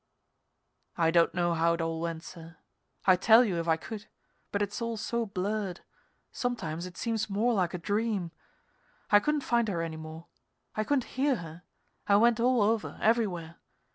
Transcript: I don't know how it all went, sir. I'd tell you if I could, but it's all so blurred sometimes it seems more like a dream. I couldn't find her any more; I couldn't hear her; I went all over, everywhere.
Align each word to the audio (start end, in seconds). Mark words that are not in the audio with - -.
I 0.97 1.11
don't 1.11 1.35
know 1.35 1.53
how 1.53 1.73
it 1.75 1.81
all 1.81 2.01
went, 2.01 2.23
sir. 2.23 2.57
I'd 3.05 3.21
tell 3.21 3.45
you 3.45 3.57
if 3.59 3.67
I 3.67 3.77
could, 3.77 4.07
but 4.51 4.63
it's 4.63 4.81
all 4.81 4.97
so 4.97 5.27
blurred 5.27 5.81
sometimes 6.31 6.87
it 6.87 6.97
seems 6.97 7.29
more 7.29 7.53
like 7.53 7.75
a 7.75 7.77
dream. 7.77 8.31
I 9.11 9.19
couldn't 9.19 9.41
find 9.41 9.67
her 9.67 9.83
any 9.83 9.97
more; 9.97 10.25
I 10.75 10.83
couldn't 10.85 11.03
hear 11.09 11.35
her; 11.35 11.61
I 12.07 12.15
went 12.15 12.39
all 12.39 12.63
over, 12.63 12.97
everywhere. 12.99 13.57